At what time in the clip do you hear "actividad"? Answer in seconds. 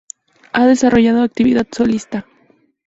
1.21-1.67